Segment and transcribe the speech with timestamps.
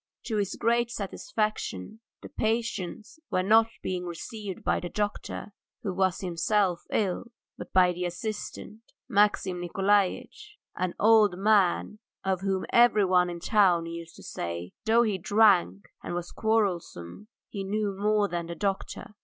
[0.23, 6.21] To his great satisfaction the patients were not being received by the doctor, who was
[6.21, 13.37] himself ill, but by the assistant, Maxim Nikolaitch, an old man of whom everyone in
[13.37, 18.27] the town used to say that, though he drank and was quarrelsome, he knew more
[18.27, 19.13] than the doctor.